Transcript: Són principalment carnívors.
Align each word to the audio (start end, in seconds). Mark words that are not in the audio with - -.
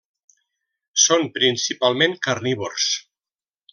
Són 1.03 1.27
principalment 1.35 2.17
carnívors. 2.29 2.89